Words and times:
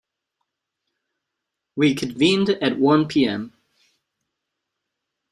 We 1.75 1.93
convened 1.93 2.49
at 2.49 2.79
one 2.79 3.07
pm. 3.07 3.53